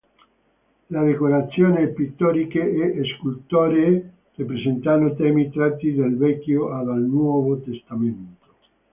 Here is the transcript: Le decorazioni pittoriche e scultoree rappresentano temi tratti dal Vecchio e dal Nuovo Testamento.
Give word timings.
Le 0.89 0.99
decorazioni 1.07 1.93
pittoriche 1.93 2.59
e 2.91 3.03
scultoree 3.11 4.13
rappresentano 4.33 5.13
temi 5.13 5.51
tratti 5.51 5.93
dal 5.93 6.17
Vecchio 6.17 6.69
e 6.69 6.83
dal 6.85 7.03
Nuovo 7.03 7.59
Testamento. 7.59 8.45